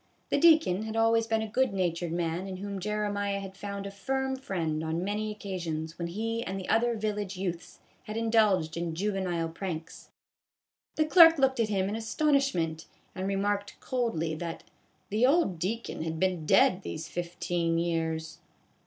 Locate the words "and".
6.43-6.59, 13.13-13.27